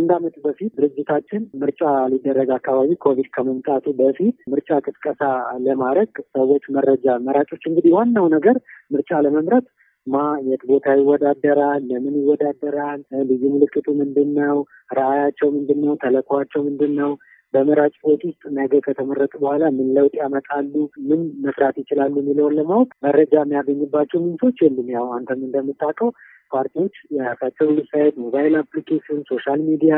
ከአንድ 0.00 0.12
ዓመት 0.16 0.36
በፊት 0.44 0.70
ድርጅታችን 0.76 1.42
ምርጫ 1.60 1.80
ሊደረግ 2.12 2.50
አካባቢ 2.54 2.90
ኮቪድ 3.02 3.26
ከመምጣቱ 3.34 3.86
በፊት 3.98 4.36
ምርጫ 4.52 4.78
ቅስቀሳ 4.86 5.20
ለማድረግ 5.64 6.10
ሰዎች 6.32 6.64
መረጃ 6.76 7.16
መራጮች 7.26 7.64
እንግዲህ 7.70 7.92
ዋናው 7.96 8.26
ነገር 8.34 8.56
ምርጫ 8.94 9.20
ለመምረጥ 9.26 9.64
ማ 10.06 10.16
የት 10.46 10.62
ቦታ 10.70 10.94
ይወዳደራል፣ 10.98 11.82
ለምን 11.90 12.14
ይወዳደራል፣ 12.20 13.00
ልዩ 13.30 13.42
ምልክቱ 13.54 13.86
ምንድን 14.00 14.30
ነው፣ 14.40 14.56
ራዕያቸው 14.98 15.50
ምንድን 15.56 15.80
ነው፣ 15.84 15.94
ተልዕኳቸው 16.04 16.62
ምንድን 16.68 16.94
ነው 17.00 17.12
በመራጭ 17.54 17.94
ቦት 18.02 18.24
ውስጥ 18.26 18.42
ነገ 18.56 18.72
ከተመረጡ 18.82 19.32
በኋላ 19.42 19.64
ምን 19.76 19.88
ለውጥ 19.96 20.14
ያመጣሉ፣ 20.20 20.74
ምን 21.08 21.22
መስራት 21.44 21.78
ይችላሉ 21.82 22.14
የሚለውን 22.20 22.56
ለማወቅ 22.58 22.90
መረጃ 23.06 23.34
የሚያገኝባቸው 23.40 24.20
ምንጮች 24.24 24.58
የሉም። 24.64 24.90
ያው 24.96 25.06
አንተም 25.16 25.42
እንደምታውቀው 25.46 26.10
ፓርቲዎች 26.50 26.96
የራሳቸው 27.16 27.68
website፣ 27.72 28.16
mobile 28.24 28.54
application፣ 28.60 29.20
social 29.30 29.60
media 29.68 29.94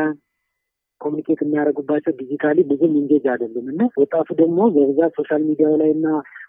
communicate 1.01 1.41
የሚያደርጉባቸው 1.42 2.12
digitally 2.19 2.59
ብዙም 2.70 2.92
engage 2.99 3.25
አይደሉም 3.33 3.66
እና 3.73 3.83
ወጣቱ 4.02 4.28
ደግሞ 4.41 4.59
በብዛት 4.75 5.12
social 5.19 5.43
media 5.49 5.67
ው 5.67 5.75
ላይ 5.80 5.91
እና 5.97 6.06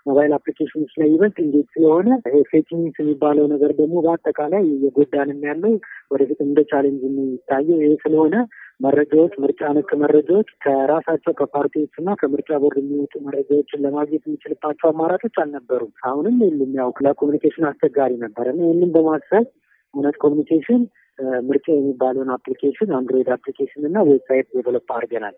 mobile 0.07 0.31
application 0.37 0.77
ኖች 0.77 0.91
ላይ 0.99 1.07
ይበልጥ 1.11 1.37
እንዴት 1.43 1.67
ስለሆነ 1.75 2.07
fake 2.51 2.67
news 2.75 2.97
የሚባለው 3.01 3.45
ነገር 3.53 3.71
ደግሞ 3.79 3.95
በአጠቃላይ 4.05 4.63
እየጎዳንም 4.69 5.39
ያለው 5.49 5.73
ወደፊት 6.13 6.41
እንደ 6.47 6.59
challenge 6.71 7.03
የሚታየው 7.09 7.79
ይህ 7.83 7.95
ስለሆነ 8.03 8.35
መረጃዎች 8.79 9.33
ምርጫ 9.41 9.61
ነክ 9.75 9.91
መረጃዎች 10.01 10.49
ከራሳቸው 10.63 11.33
ከፓርቲዎች 11.39 11.93
እና 12.01 12.15
ከምርጫ 12.21 12.51
ቦርድ 12.63 12.77
የሚወጡ 12.81 13.13
መረጃዎችን 13.27 13.83
ለማግኘት 13.85 14.23
የሚችልባቸው 14.27 14.87
አማራጮች 14.89 15.35
አልነበሩም። 15.43 15.91
አሁንም 16.09 16.37
የሉም። 16.45 16.71
ያው 16.79 16.89
ለ 17.05 17.14
communication 17.14 17.67
አስቸጋሪ 17.69 18.13
ነበረ 18.25 18.47
እና 18.53 18.61
ይህንን 18.67 18.91
በማሰብ 18.95 19.45
እውነት 19.93 20.15
ኮሚኒኬሽን 20.23 20.81
ምርጫ 21.47 21.65
የሚባለውን 21.73 22.29
application 22.35 22.91
አንድሮይድ 22.97 23.27
application 23.35 23.83
እና 23.89 23.97
website 24.07 24.47
develop 24.55 24.87
አድርገናል። 24.95 25.35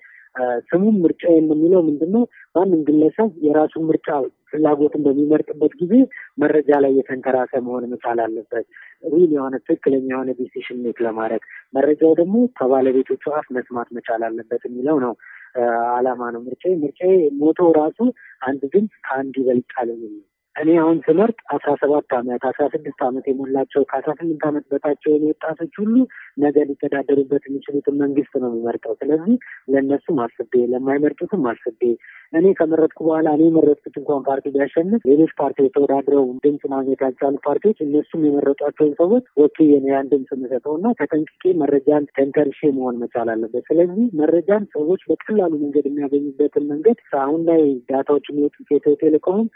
ስሙም 0.70 0.96
ምርጫ 1.04 1.24
የሚለው 1.32 1.82
ምንድን 1.88 2.10
ነው? 2.16 2.24
ማንም 2.56 2.82
ግለሰብ 2.88 3.30
የራሱን 3.46 3.84
ምርጫ 3.90 4.08
ፍላጎትን 4.50 5.02
በሚመርጥበት 5.06 5.74
ጊዜ 5.82 5.94
መረጃ 6.38 6.80
ላይ 6.84 6.92
የተንተራሰ 6.98 7.54
መሆን 7.66 7.86
መቻል 7.94 8.20
አለበት። 8.26 8.66
real 9.04 9.32
የሆነ 9.36 9.56
ትክክለኛ 9.64 10.08
የሆነ 10.12 10.32
decision 10.40 10.80
make 10.86 11.00
ለማድረግ 11.06 11.44
መረጃው 11.74 12.14
ደግሞ 12.22 12.36
ከባለቤቶቹ 12.60 13.34
አፍ 13.40 13.48
መስማት 13.58 13.90
መቻል 13.98 14.24
አለበት 14.30 14.64
የሚለው 14.70 15.00
ነው 15.06 15.14
አላማ 15.96 16.22
ነው። 16.36 16.42
ምርጫ 16.48 16.64
ምርጫ 16.82 17.02
motto 17.42 17.60
ራሱ 17.80 18.00
አንድ 18.42 18.64
ድምፅ 18.74 18.96
ከአንድ 19.06 19.36
ይበልጣል 19.42 19.90
የሚል 19.96 20.16
እኔ 20.56 20.70
አሁን 20.82 20.98
ስመርጥ 21.06 21.38
አስራ 21.56 21.70
ሰባት 21.82 22.12
ዓመት 22.18 22.44
አስራ 22.50 22.66
ስድስት 22.74 23.00
ዓመት 23.08 23.26
የሞላቸው 23.30 23.82
ከአስራ 23.90 24.12
ስምንት 24.20 24.44
ዓመት 24.50 24.66
የኔ 25.08 25.24
ወጣቶች 25.32 25.74
ሁሉ 25.82 25.96
ነገ 26.44 26.66
ሊተዳደሩበት 26.70 27.44
የሚችሉትን 27.48 27.96
መንግስት 28.04 28.34
ነው 28.36 28.50
የሚመርጠው። 28.50 28.94
ስለዚህ 29.02 29.36
ለእነሱም 29.74 30.20
አስቤ 30.26 30.64
ለማይመርጡትም 30.74 31.44
አስቤ 31.52 31.82
እኔ 32.34 32.46
ከመረጥኩ 32.60 33.00
በኋላ 33.08 33.28
እኔ 33.38 33.44
የመረጥኩት 33.50 33.96
እንኳን 34.02 34.24
ፓርቲ 34.30 34.46
ቢያሸንፍ 34.56 35.02
ሌሎች 35.10 35.32
ፓርቲዎች 35.42 35.74
ተወዳድረው 35.76 36.24
ድምፅ 36.46 36.64
ማግኘት 36.74 37.04
ያልቻሉ 37.06 37.36
ፓርቲዎች 37.46 37.78
እነሱም 37.86 38.24
የመረጧቸውን 38.28 38.94
ሰዎች 39.02 39.26
ወኪዬ 39.42 39.74
ነው 39.84 39.92
ያን 39.94 40.10
ድምፅ 40.12 40.32
የምሰጠው 40.36 40.74
እና 40.80 40.88
ተጠንቅቄ 41.02 41.54
መረጃን 41.62 42.10
ተንተርሼ 42.18 42.60
መሆን 42.78 43.00
መቻል 43.04 43.30
አለበት። 43.34 43.64
ስለዚህ 43.70 44.08
መረጃን 44.22 44.66
ሰዎች 44.76 45.04
በቀላሉ 45.12 45.54
መንገድ 45.64 45.86
የሚያገኙበትን 45.90 46.66
መንገድ 46.72 46.98
አሁን 47.22 47.42
ላይ 47.50 47.62
ዳታዎች 47.90 48.26
የሚወጡት 48.30 48.68
ኢትዮ 48.70 48.96
ቴሌኮምም 49.04 49.48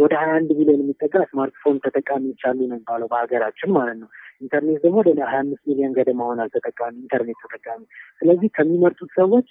ወደ 0.00 0.12
ሀያ 0.20 0.30
አንድ 0.36 0.50
ሚሊዮን 0.58 0.82
የሚጠጋ 0.82 1.22
ስማርትፎን 1.30 1.76
ተጠቃሚዎች 1.84 2.42
አሉ 2.48 2.58
ነው 2.62 2.76
የሚባለው 2.76 3.08
በሀገራችን 3.12 3.70
ማለት 3.76 3.96
ነው። 4.02 4.08
ኢንተርኔት 4.42 4.78
ደግሞ 4.84 4.96
ወደ 5.02 5.10
ሀያ 5.28 5.38
አምስት 5.38 5.62
ሚሊዮን 5.70 5.92
ገደማ 5.98 6.22
ሆኗል 6.28 6.48
ተጠቃሚ 6.54 6.94
ኢንተርኔት 7.02 7.38
ተጠቃሚ። 7.44 7.82
ስለዚህ 8.20 8.48
ከሚመርጡት 8.56 9.10
ሰዎች 9.18 9.46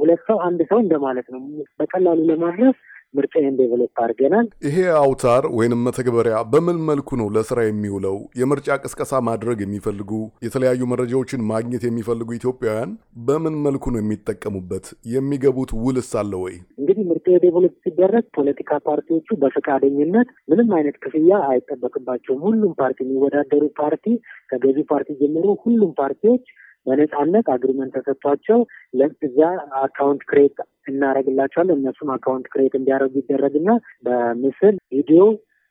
ሁለት 0.00 0.22
ሰው 0.28 0.38
አንድ 0.46 0.60
ሰው 0.70 0.78
እንደማለት 0.82 1.28
ነው። 1.34 1.42
በቀላሉ 1.80 2.18
ለማድረስ 2.30 2.78
ምርጫዬን 3.14 3.54
develop 3.60 3.92
አድርገናል። 4.02 4.46
ይሄ 4.66 4.76
አውታር 5.00 5.44
ወይንም 5.56 5.80
መተግበሪያ 5.86 6.36
በምን 6.52 6.78
መልኩ 6.88 7.16
ነው 7.20 7.28
ለስራ 7.36 7.58
የሚውለው? 7.64 8.16
የምርጫ 8.40 8.78
ቅስቀሳ 8.82 9.20
ማድረግ 9.28 9.58
የሚፈልጉ 9.62 10.10
የተለያዩ 10.46 10.88
መረጃዎችን 10.92 11.46
ማግኘት 11.50 11.84
የሚፈልጉ 11.86 12.30
ኢትዮጵያውያን 12.34 12.92
በምን 13.26 13.56
መልኩ 13.66 13.84
ነው 13.92 14.00
የሚጠቀሙበት? 14.02 14.84
የሚገቡት 15.14 15.72
ውልስ 15.84 16.10
አለ 16.20 16.32
ወይ? 16.44 16.54
እንግዲህ 16.80 17.04
ምርጫ 17.10 17.26
develop 17.44 17.74
ሲደረግ 17.84 18.24
ፖለቲካ 18.38 18.80
ፓርቲዎቹ 18.88 19.28
በፈቃደኝነት 19.42 20.28
ምንም 20.50 20.70
አይነት 20.78 20.96
ክፍያ 21.04 21.32
አይጠበቅባቸውም። 21.50 22.42
ሁሉም 22.48 22.72
ፓርቲ 22.80 22.98
የሚወዳደሩ 23.04 23.64
ፓርቲ 23.80 24.06
ከገዢ 24.50 24.78
ፓርቲ 24.90 25.08
ጀምሮ 25.20 25.46
ሁሉም 25.64 25.92
ፓርቲዎች 26.00 26.44
በነጻነት 26.86 27.46
agreement 27.54 27.94
ተሰጥቷቸው 27.96 28.58
ለዛ 28.94 29.38
account 29.82 30.22
create 30.30 30.56
እናደርግላቸዋለን። 30.90 31.78
እነሱም 31.78 32.10
account 32.16 32.46
create 32.52 32.74
እንዲያደርጉ 32.78 33.14
ይደረግና 33.22 33.70
በምስል 34.06 34.76
ቪዲዮ፣ 34.94 35.24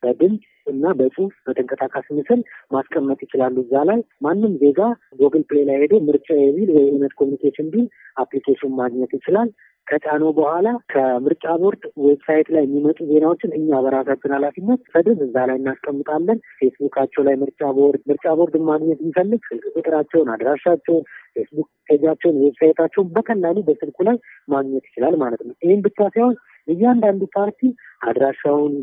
በድምፅ 0.04 0.44
እና 0.68 0.86
በጽሁፍ 0.98 1.34
በተንቀሳቃሽ 1.48 2.06
ምስል 2.18 2.42
ማስቀመጥ 2.74 3.18
ይችላሉ። 3.26 3.56
እዛ 3.64 3.82
ላይ 3.90 4.00
ማንም 4.26 4.54
ዜጋ 4.62 4.80
Google 5.20 5.44
Play 5.50 5.64
ላይ 5.70 5.78
ሄዶ 5.82 5.94
ምርጫዬ 6.08 6.28
ቢል 6.40 6.70
ወይ 6.76 6.86
እውነት 6.92 7.14
communication 7.20 7.68
ቢል 7.74 7.88
application 8.18 8.72
ማግኘት 8.80 9.14
ይችላል። 9.18 9.50
ከጫነው 9.90 10.32
በኋላ 10.38 10.68
ከምርጫ 10.92 11.46
ቦርድ 11.62 11.84
website 12.06 12.48
ላይ 12.56 12.64
የሚመጡ 12.66 12.98
ዜናዎችን 13.10 13.52
እኛ 13.60 13.80
በራሳችን 13.86 14.34
ኃላፊነት 14.36 14.82
ሰድብ 14.94 15.20
እዛ 15.26 15.46
ላይ 15.50 15.58
እናስቀምጣለን። 15.62 16.40
ፌስቡካቸው 16.60 17.24
ላይ 17.28 17.36
ምርጫ 17.42 17.62
ቦርድ 17.78 18.02
ምርጫ 18.12 18.26
ቦርድን 18.40 18.66
ማግኘት 18.70 19.00
የሚፈልግ 19.02 19.42
ስልክ 19.50 19.66
ቁጥራቸውን፣ 19.76 20.30
አድራሻቸውን፣ 20.36 21.04
ፌስቡክ 21.36 21.70
page 21.90 22.04
ኣቸውን፣ 22.04 22.38
website 22.44 22.73
ኣቸውን 22.73 23.10
በቀላሉ 23.16 23.58
በስልኩ 23.70 23.98
ላይ 24.10 24.18
ማግኘት 24.54 24.86
ይችላል 24.90 25.18
ማለት 25.24 25.42
ነው። 25.48 25.56
ይህም 25.66 25.82
ብቻ 25.88 26.00
ሳይሆን 26.14 26.36
እያንዳንዱ 26.68 27.24
ፓርቲ 27.36 27.62
አድራሻውን፣ 28.10 28.76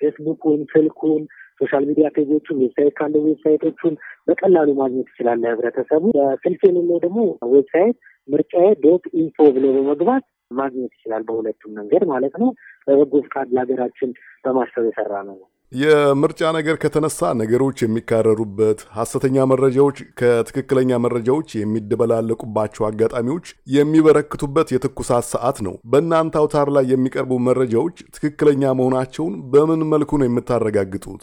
ፌስቡኩን፣ 0.00 0.60
ስልኩን 0.72 1.22
social 1.60 1.84
media 1.88 2.06
page 2.16 2.34
ኦቹን 2.34 2.60
website 2.62 2.94
ካለው 2.98 3.22
website 3.28 3.64
ኦቹን 3.64 3.94
በቀላሉ 4.28 4.68
ማግኘት 4.80 5.08
ይችላል 5.12 5.38
ለህብረተሰቡ። 5.44 6.04
በስልክ 6.18 6.62
የሌለው 6.68 7.00
ደግሞ 7.04 7.18
website 7.54 7.96
ምርጫዬ 8.28 8.68
dot 8.84 9.06
info 9.20 9.46
ብሎ 9.56 9.64
በመግባት 9.76 10.24
ማግኘት 10.58 10.92
ይችላል። 10.96 11.22
በሁለቱም 11.28 11.74
መንገድ 11.78 12.04
ማለት 12.12 12.36
ነው። 12.42 12.50
በበጎ 12.88 13.14
ፍቃድ 13.26 13.48
ለሀገራችን 13.56 14.10
በማሰብ 14.44 14.86
የሰራ 14.88 15.12
ነው። 15.28 15.36
የምርጫ 15.72 16.40
ነገር 16.56 16.76
ከተነሳ 16.82 17.30
ነገሮች 17.40 17.78
የሚካረሩበት፣ 17.82 18.80
ሐሰተኛ 18.96 19.46
መረጃዎች 19.52 19.98
ከትክክለኛ 20.20 20.98
መረጃዎች 21.04 21.48
የሚደበላለቁባቸው 21.58 22.86
አጋጣሚዎች 22.88 23.46
የሚበረክቱበት 23.76 24.68
የትኩሳት 24.72 25.26
ሰዓት 25.32 25.58
ነው። 25.66 25.74
በእናንተ 25.86 26.36
አውታር 26.42 26.70
ላይ 26.76 26.86
የሚቀርቡ 26.92 27.38
መረጃዎች 27.48 27.96
ትክክለኛ 28.16 28.72
መሆናቸውን 28.80 29.34
በምን 29.54 29.82
መልኩ 29.92 30.18
ነው 30.20 30.28
የምታረጋግጡት? 30.28 31.22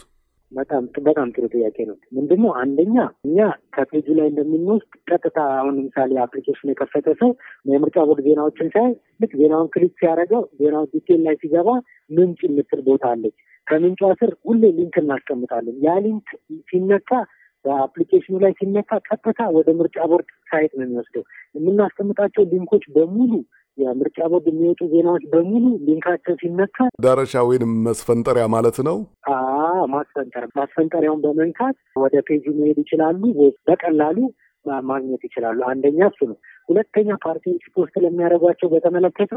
በጣም 0.52 0.84
በጣም 1.06 1.28
ጥሩ 1.34 1.44
ጥያቄ 1.54 1.76
ነው። 1.88 1.96
ምንድነው 2.16 2.50
አንደኛ 2.62 2.96
እኛ 3.26 3.38
ከ 3.74 3.82
page 3.82 3.98
ኡ 3.98 4.06
ላይ 4.18 4.26
እንደምንወስድ 4.30 4.90
ቀጥታ 5.10 5.38
አሁን 5.54 5.74
ለምሳሌ 5.78 6.18
application 6.24 6.72
የከፈተ 6.72 7.14
ሰው 7.20 7.30
የምርጫ 7.70 7.96
ቦርድ 8.08 8.20
ዜናዎችን 8.28 8.68
ሲያይ 8.74 8.88
ልክ 9.22 9.32
ዜናውን 9.40 9.70
click 9.74 9.94
ሲያደርገው 10.00 10.42
ዜናው 10.60 10.84
detail 10.92 11.20
ላይ 11.26 11.36
ሲገባ 11.42 11.68
ምንጭ 12.10 12.40
የምትል 12.48 12.82
ቦታ 12.88 13.04
አለች። 13.12 13.36
ከምንጯ 13.66 14.02
ስር 14.20 14.30
ሁሌ 14.44 14.62
link 14.78 14.96
እናስቀምጣለን። 15.02 15.76
ያ 15.84 15.94
link 16.06 16.28
ሲነካ 16.70 17.10
በ 17.64 17.74
application 17.74 18.26
ኑ 18.26 18.36
ላይ 18.44 18.52
ሲነካ 18.60 18.92
ቀጥታ 19.08 19.40
ወደ 19.56 19.68
ምርጫ 19.78 19.98
ቦርድ 20.10 20.30
site 20.50 20.72
ነው 20.78 20.84
የሚወስደው። 20.86 21.24
የምናስቀምጣቸው 21.56 22.42
link 22.52 22.68
ኦች 22.68 22.84
በሙሉ 22.94 23.32
የምርጫ 23.78 24.18
ቦርድ 24.30 24.46
የሚወጡ 24.50 24.80
ዜናዎች 24.92 25.24
በሙሉ 25.32 25.64
link 25.86 26.04
ኣቸው 26.04 26.34
ሲነካ 26.40 26.78
መዳረሻ 27.04 27.42
ወይንም 27.48 27.72
መስፈንጠሪያ 27.86 28.44
ማለት 28.54 28.78
ነው። 28.88 28.96
ማስፈንጠር 29.94 30.44
ማስፈንጠሪያውን 30.58 31.22
በመንካት 31.24 31.76
ወደ 32.02 32.14
ፔጁ 32.28 32.44
መሄድ 32.58 32.78
ይችላሉ። 32.82 33.22
በቀላሉ 33.68 34.18
ማግኘት 34.88 35.22
ይችላሉ። 35.28 35.60
አንደኛ 35.70 36.00
እሱ 36.10 36.20
ነው። 36.30 36.36
ሁለተኛ 36.68 37.10
ፓርቲዎች 37.24 37.64
post 37.74 37.94
ለሚያደርጓቸው 38.04 38.68
በተመለከተ 38.74 39.32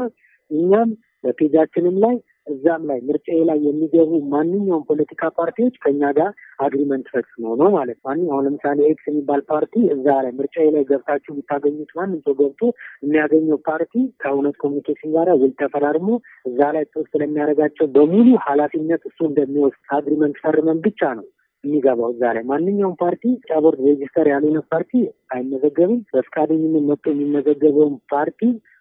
እኛም 0.50 0.90
በ 1.24 1.34
page 1.34 1.53
ኣችንም 1.53 1.96
ላይ 2.04 2.16
እዛም 2.46 2.82
ላይ 2.88 2.98
ምርጫዬ 3.06 3.38
ላይ 3.48 3.58
የሚገቡ 3.66 4.10
ማንኛውም 4.32 4.84
ፖለቲካ 4.88 5.30
ፓርቲዎች 5.38 5.74
ከኛ 5.84 6.10
ጋር 6.18 6.30
agreement 6.66 7.06
ፈጽመው 7.14 7.54
ነው 7.60 7.68
ማለት 7.76 7.98
ማን 8.06 8.20
አሁን 8.28 8.44
ለምሳሌ 8.46 8.78
X 8.90 9.06
የሚባል 9.10 9.42
ፓርቲ 9.50 9.74
እዛ 9.94 10.06
ላይ 10.24 10.32
ምርጫዬ 10.38 10.66
ላይ 10.74 10.84
ገብታችሁ 10.90 11.32
የምታገኙት 11.34 11.92
ማንም 11.98 12.20
ሰው 12.26 12.36
ገብቶ 12.40 12.62
የሚያገኘው 13.04 13.60
ፓርቲ 13.68 13.94
ከእውነት 14.22 14.58
communication 14.62 15.14
ጋር 15.16 15.30
ውል 15.36 15.54
ተፈራርሞ 15.62 16.10
እዛ 16.50 16.60
ላይ 16.76 16.86
post 16.94 17.14
ለሚያደርጋቸው 17.22 17.88
በሙሉ 17.96 18.28
ኃላፊነት 18.46 19.02
እሱ 19.10 19.18
እንደሚወስድ 19.30 19.82
agreement 19.98 20.38
ፈርመን 20.44 20.80
ብቻ 20.86 21.02
ነው 21.18 21.26
የሚገባው 21.64 22.08
እዛ 22.12 22.24
ላይ 22.36 22.42
ማንኛውም 22.50 22.96
ፓርቲ 23.00 23.22
ምርጫ 23.34 23.52
ቦርድ 23.64 23.80
register 23.86 24.26
ያልሆነ 24.32 24.58
ፓርቲ 24.72 24.92
አይመዘገብም። 25.34 26.00
በፍቃደኝነት 26.12 26.84
መጥቶ 26.90 27.06
የሚመዘገበውን 27.12 27.94
ፓርቲ 28.12 28.40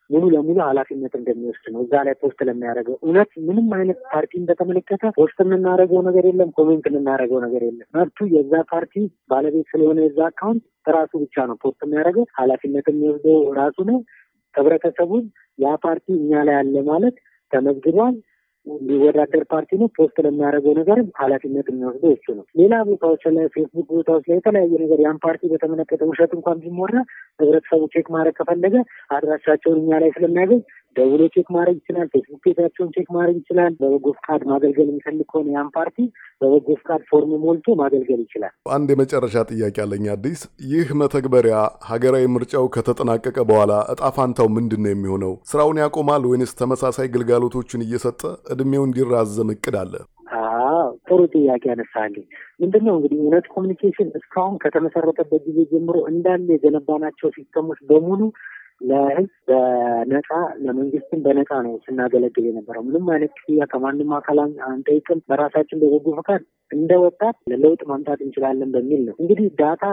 ሙሉ 0.10 0.24
ለሙሉ 0.34 0.57
ኃላፊነት 0.66 1.13
እንደሚወስድ 1.19 1.66
ነው። 1.74 1.80
እዛ 1.84 2.04
ላይ 2.07 2.16
post 2.21 2.39
ለሚያደርገው 2.48 2.96
እውነት 3.06 3.31
ምንም 3.48 3.69
አይነት 3.78 4.00
ፓርቲን 4.10 4.44
በተመለከተ 4.50 5.12
post 5.18 5.39
የምናደርገው 5.44 6.02
ነገር 6.07 6.25
የለም፣ 6.30 6.52
comment 6.57 6.86
የምናደርገው 6.90 7.40
ነገር 7.46 7.63
የለም። 7.68 7.88
መብቱ 7.98 8.28
የዛ 8.36 8.54
ፓርቲ 8.72 8.94
ባለቤት 9.30 9.68
ስለሆነ 9.74 10.00
የዛ 10.06 10.19
account 10.31 10.63
ራሱ 10.90 11.12
ብቻ 11.24 11.46
ነው 11.50 11.57
post 11.63 11.81
የሚያደርገው። 11.86 12.28
ኃላፊነት 12.40 12.88
የሚወስደው 12.92 13.40
ራሱ 13.60 13.78
ነው። 13.90 13.98
ህብረተሰቡን 14.56 15.24
ያ 15.60 15.74
ፓርቲ 15.84 16.07
እኛ 16.19 16.44
ላይ 16.48 16.56
አለ 16.60 16.75
ማለት 16.88 17.16
ተመዝግቧል 17.52 18.16
ሊወዳደር 18.88 19.44
ፓርቲ 19.51 19.71
ነው። 19.81 19.88
post 19.97 20.18
ለሚያደርገው 20.25 20.73
ነገርም 20.79 21.09
ኃላፊነት 21.21 21.67
የሚወስደው 21.71 22.13
እሱ 22.15 22.27
ነው። 22.38 22.45
ሌላ 22.59 22.73
ቦታዎች 22.89 23.23
ላይ 23.35 23.47
ፌስቡክ 23.56 23.88
ቦታዎች 23.91 24.25
ላይ 24.29 24.38
የተለያየ 24.39 24.73
ነገር 24.83 25.01
ያን 25.06 25.19
ፓርቲ 25.25 25.44
በተመለከተ 25.53 26.01
ውሸት 26.12 26.33
እንኳን 26.38 26.62
ቢወራ 26.63 26.95
ህብረተሰቡ 27.39 27.83
check 27.94 28.09
ማድረግ 28.15 28.35
ከፈለገ 28.39 28.75
አድራሻቸውን 29.17 29.79
እኛ 29.83 30.00
ላይ 30.03 30.12
ስለሚያገኝ 30.17 30.62
ደውሎ 30.95 31.21
check 31.33 31.47
ማድረግ 31.56 31.75
ይችላል። 31.79 32.07
ፌስቡክ 32.13 32.39
page 32.45 32.59
ኣቸውን 32.59 32.89
check 32.95 33.07
ማድረግ 33.15 33.35
ይችላል። 33.41 33.73
በበጎ 33.79 34.06
ፍቃድ 34.17 34.41
ማገልገል 34.51 34.88
የሚፈልግ 34.89 35.27
ከሆነ 35.31 35.47
ያን 35.56 35.69
ፓርቲ 35.75 35.97
በበጎ 36.41 36.68
ፍቃድ 36.81 37.01
form 37.09 37.31
ሞልቶ 37.44 37.75
ማገልገል 37.81 38.21
ይችላል። 38.25 38.53
አንድ 38.75 38.89
የመጨረሻ 38.94 39.44
ጥያቄ 39.51 39.75
አለኝ። 39.85 40.06
አዲስ 40.15 40.41
ይህ 40.71 40.88
መተግበሪያ 41.01 41.57
ሀገራዊ 41.89 42.25
ምርጫው 42.35 42.68
ከተጠናቀቀ 42.75 43.38
በኋላ 43.50 43.73
እጣ 43.94 44.11
ፋንታው 44.18 44.50
ምንድን 44.57 44.83
ነው 44.85 44.91
የሚሆነው? 44.94 45.33
ስራውን 45.51 45.79
ያቆማል 45.83 46.23
ወይንስ 46.29 46.53
ተመሳሳይ 46.61 47.09
ግልጋሎቶችን 47.15 47.85
እየሰጠ 47.85 48.21
እድሜው 48.56 48.84
እንዲራዘም 48.88 49.50
እቅድ 49.54 49.78
አለ? 49.81 49.94
ጥሩ 51.07 51.19
ጥያቄ 51.34 51.63
ያነሳልኝ። 51.72 52.25
ምንድን 52.62 52.84
ነው 52.88 52.96
እንግዲህ 52.98 53.18
እውነት 53.22 53.46
communication 53.53 54.09
እስካሁን 54.19 54.56
ከተመሰረተበት 54.63 55.42
ጊዜ 55.48 55.60
ጀምሮ 55.72 55.98
እንዳለ 56.12 56.48
የገነባናቸው 56.56 57.30
system 57.36 57.62
ኦች 57.62 57.80
በሙሉ 57.90 58.22
ለህዝብ 58.81 59.31
በነፃ 59.50 60.30
ለመንግስትም 60.63 61.19
በነፃ 61.25 61.51
ነው 61.66 61.74
ስናገለግል 61.86 62.45
የነበረው። 62.48 62.83
ምንም 62.88 63.06
አይነት 63.13 63.31
ክፍያ 63.38 63.66
ከማንም 63.72 64.12
አካል 64.18 64.39
አንጠይቅም። 64.68 65.22
በራሳችን 65.30 65.80
በበጎ 65.83 66.16
ፈቃድ 66.19 66.44
እንደ 66.72 66.92
ወጣት 67.04 67.36
ለውጥ 67.56 67.81
ማምጣት 67.89 68.19
እንችላለን 68.25 68.69
በሚል 68.75 69.01
ነው። 69.07 69.16
እንግዲህ 69.22 69.48
data 69.59 69.83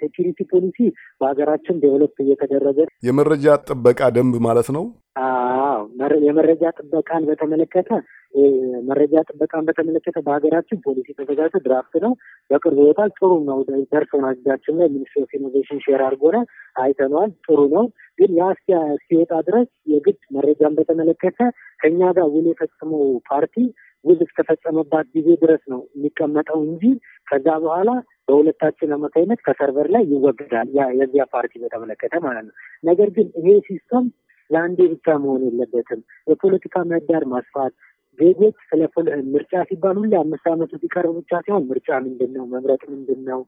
security 0.00 0.40
policy 0.52 0.78
በሀገራችን 1.20 1.80
develop 1.82 2.14
እየተደረገ 2.24 2.78
የመረጃ 3.02 3.56
ጥበቃ 3.66 4.10
ደንብ 4.16 4.36
ማለት 4.46 4.70
ነው። 4.76 4.84
አዎ 5.22 5.80
የመረጃ 6.26 6.64
ጥበቃን 6.78 7.26
በተመለከተ 7.28 7.90
መረጃ 8.88 9.14
ጥበቃን 9.28 9.66
በተመለከተ 9.68 10.16
በሀገራችን 10.26 10.82
ፖሊሲ 10.84 11.08
ተዘጋጅቶ 11.18 11.58
draft 11.64 11.94
ነው 12.04 12.12
በቅርቡ 12.50 12.78
ይወጣል። 12.84 13.10
ጥሩ 13.18 13.30
ነው። 13.48 13.58
ደርሶናል። 13.92 14.36
እጃችን 14.36 14.78
ላይ 14.80 14.88
Ministry 14.94 15.22
of 15.22 15.32
Innovation 15.38 15.82
share 15.84 16.02
አድርጎናል፣ 16.06 16.46
አይተነዋል። 16.76 17.32
ጥሩ 17.46 17.58
ነው። 17.74 17.86
ግን 18.18 18.30
ያ 18.38 18.46
እስኪወጣ 18.94 19.32
ድረስ 19.48 19.68
የግድ 19.92 20.20
መረጃን 20.36 20.76
በተመለከተ 20.78 21.38
ከኛ 21.80 22.00
ጋር 22.16 22.28
ውል 22.34 22.46
የፈጸመው 22.50 23.04
ፓርቲ 23.28 23.56
ውል 24.04 24.20
እስከፈጸመባት 24.24 25.06
ጊዜ 25.16 25.28
ድረስ 25.42 25.62
ነው 25.72 25.80
የሚቀመጠው 25.94 26.58
እንጂ 26.66 26.84
ከዛ 27.28 27.46
በኋላ 27.64 27.90
በሁለታችን 28.28 28.94
አማካኝነት 28.96 29.40
ከ 29.46 29.56
server 29.56 29.88
ላይ 29.94 30.02
ይወገዳል። 30.12 30.68
የዚያ 30.98 31.24
ፓርቲ 31.32 31.52
በተመለከተ 31.62 32.14
ማለት 32.24 32.44
ነው። 32.48 32.54
ነገር 32.84 33.08
ግን 33.16 33.28
ይሄ 33.38 33.54
system 33.68 34.04
ለአንዴ 34.50 34.80
ብቻ 34.92 35.06
መሆን 35.22 35.42
የለበትም። 35.46 36.00
የፖለቲካ 36.26 36.76
ምህዳር 36.88 37.24
ማስፋት 37.30 37.72
ዜጎች 38.18 38.56
ስለ 38.70 38.80
ምርጫ 39.34 39.52
ሲባል 39.68 39.96
ሁሌ 40.00 40.12
አምስት 40.20 40.46
ዓመቱ 40.50 40.70
ሲቀርብ 40.82 41.12
ብቻ 41.18 41.40
ሲሆን 41.44 41.62
ምርጫ 41.70 41.88
ምንድን 42.04 42.30
ነው፣ 42.36 42.44
መምረጥ 42.52 42.82
ምንድን 42.92 43.20
ነው፣ 43.28 43.40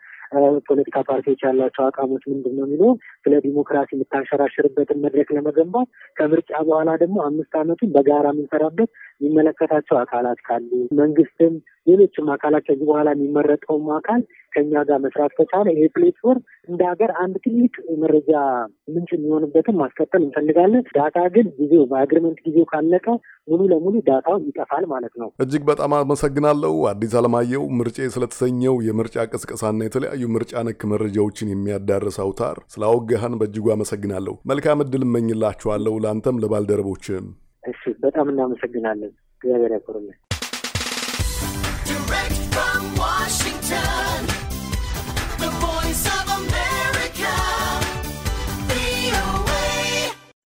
ፖለቲካ 0.69 0.97
ፓርቲዎች 1.09 1.41
ያላቸው 1.47 1.83
አቋሞች 1.87 2.23
ምንድን 2.33 2.55
ነው 2.59 2.65
የሚለው? 2.67 2.91
ስለ 3.25 3.33
ዲሞክራሲ 3.47 3.91
የምታንሸራሽርበትን 3.95 5.03
መድረክ 5.05 5.29
ለመገንባት 5.37 5.89
ከምርጫ 6.17 6.53
በኋላ 6.69 6.91
ደግሞ 7.03 7.19
አምስት 7.29 7.55
ዓመቱን 7.63 7.93
በጋራ 7.97 8.27
የምንሰራበት 8.33 8.91
የሚመለከታቸው 9.21 9.97
አካላት 10.01 10.41
ካሉ 10.47 10.71
መንግስትም 11.01 11.55
ሌሎችም 11.87 12.27
አካላት 12.35 12.65
ከዚህ 12.67 12.87
በኋላ 12.89 13.09
የሚመረጠውም 13.15 13.89
አካል 13.97 14.21
ከኛ 14.53 14.83
ጋር 14.89 14.99
መስራት 15.05 15.33
ከቻለ 15.39 15.67
ይሄ 15.75 15.85
platform 15.95 16.41
እንደ 16.69 16.81
ሀገር 16.91 17.11
አንድ 17.23 17.35
ትልቅ 17.45 17.75
የመረጃ 17.89 18.33
ምንጭ 18.89 19.11
የሚሆንበትን 19.15 19.79
ማስቀጠል 19.81 20.23
እንፈልጋለን። 20.25 20.85
data 20.97 21.19
ግን 21.35 21.47
ጊዜው 21.59 21.85
በ 21.91 22.00
agreement 22.00 22.39
ጊዜው 22.47 22.67
ካለቀ 22.73 23.07
ሙሉ 23.49 23.61
ለሙሉ 23.73 23.95
data 24.09 24.29
ው 24.29 24.39
ይጠፋል 24.47 24.85
ማለት 24.95 25.15
ነው። 25.23 25.29
እጅግ 25.45 25.65
በጣም 25.71 25.95
አመሰግናለሁ 25.99 26.75
አዲስ 26.93 27.15
አለማየሁ። 27.21 27.63
ምርጫዬ 27.79 28.09
ስለተሰኘው 28.17 28.77
የምርጫ 28.89 29.27
ቅስቀሳና 29.33 29.81
የተለያዩ 29.85 30.25
ምርጫ 30.37 30.65
ነክ 30.69 30.83
መረጃዎችን 30.93 31.53
የሚያዳርስ 31.53 32.19
አውታር 32.25 32.59
ስላወጋህን 32.75 33.39
በእጅጉ 33.41 33.67
አመሰግናለሁ። 33.75 34.37
መልካም 34.53 34.85
እድል 34.85 35.05
እመኝላችኋለሁ 35.09 35.95
ለአንተም 36.05 36.41
ለባልደረቦችም። 36.45 37.27
እሺ፣ 37.65 37.83
በጣም 38.01 38.27
እናመሰግናለን። 38.33 39.13
እግዚአብሔር 39.35 39.73
ያክብርልን።. 39.73 40.19